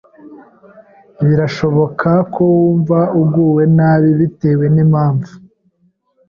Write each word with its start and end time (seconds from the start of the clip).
Birashoboka 1.25 2.09
ko 2.33 2.41
wumva 2.55 2.99
uguwe 3.21 3.63
nabi 3.77 4.09
bitewe 4.19 4.65
n’impamvu 4.73 5.31